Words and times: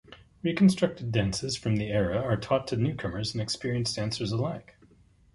Reconstructed 0.41 1.11
dances 1.11 1.55
from 1.55 1.75
the 1.75 1.91
era 1.91 2.17
are 2.17 2.35
taught 2.35 2.65
to 2.69 2.75
newcomers 2.75 3.33
and 3.35 3.41
experienced 3.43 3.97
dancers 3.97 4.31
alike. 4.31 4.75